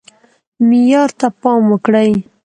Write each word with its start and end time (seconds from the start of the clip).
معیار 0.67 1.09
ته 1.19 1.27
پام 1.41 1.63
وکړئ 1.71 2.11